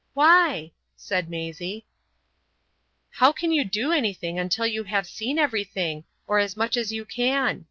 "Why?" 0.15 0.71
said 0.95 1.29
Maisie. 1.29 1.85
"How 3.11 3.31
can 3.31 3.51
you 3.51 3.63
do 3.63 3.91
anything 3.91 4.39
until 4.39 4.65
you 4.65 4.83
have 4.85 5.05
seen 5.05 5.37
everything, 5.37 6.05
or 6.25 6.39
as 6.39 6.57
much 6.57 6.75
as 6.75 6.91
you 6.91 7.05
can? 7.05 7.59